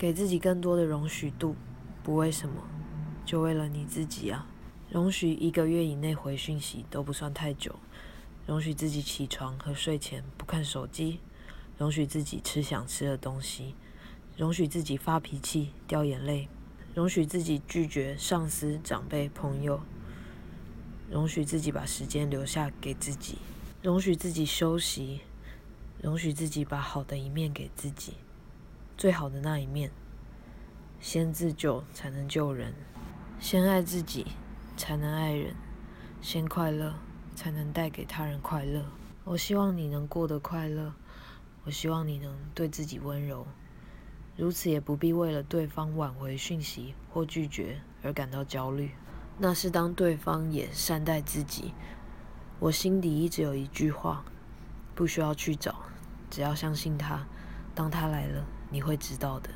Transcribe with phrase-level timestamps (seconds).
[0.00, 1.54] 给自己更多的容许度，
[2.02, 2.54] 不为什么，
[3.26, 4.46] 就为了你自己啊！
[4.88, 7.78] 容许一个月以内回讯息都不算太久，
[8.46, 11.20] 容许自己起床和睡前不看手机，
[11.76, 13.74] 容许自己吃想吃的东西，
[14.38, 16.48] 容许自己发脾气、掉眼泪，
[16.94, 19.82] 容许自己拒绝上司、长辈、朋友，
[21.10, 23.36] 容许自己把时间留下给自己，
[23.82, 25.20] 容许自己休息，
[26.00, 28.14] 容许自己把好的一面给自己。
[29.00, 29.90] 最好的那一面，
[31.00, 32.74] 先自救才能救人，
[33.38, 34.26] 先爱自己
[34.76, 35.54] 才能爱人，
[36.20, 36.92] 先快乐
[37.34, 38.84] 才能带给他人快乐。
[39.24, 40.92] 我希望你能过得快乐，
[41.64, 43.46] 我希望你能对自己温柔，
[44.36, 48.90] 如此也不必为了对方挽回讯息或拒绝而感到焦虑。
[49.38, 51.72] 那是当对方也善待自己。
[52.58, 54.22] 我心底一直有一句话，
[54.94, 55.76] 不需要去找，
[56.28, 57.26] 只要相信他，
[57.80, 58.44] 当他来了。
[58.68, 59.48] 你会知道的。